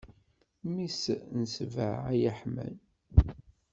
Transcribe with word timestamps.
Mmi-s 0.65 1.03
n 1.39 1.41
sbeɛ 1.55 1.95
ay 2.11 2.21
aḥmam. 2.31 2.75